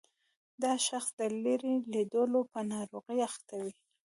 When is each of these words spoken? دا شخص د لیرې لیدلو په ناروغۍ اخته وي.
دا 0.63 0.73
شخص 0.87 1.09
د 1.19 1.21
لیرې 1.43 1.75
لیدلو 1.93 2.41
په 2.51 2.59
ناروغۍ 2.71 3.19
اخته 3.29 3.55
وي. 3.63 3.71